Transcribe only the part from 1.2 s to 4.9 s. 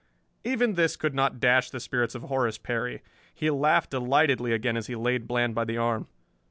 dash the spirits of Horace Perry. He laughed delightedly again as